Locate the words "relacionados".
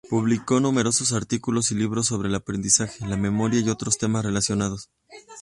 4.25-4.89